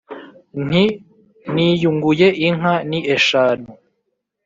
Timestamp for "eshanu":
3.15-3.67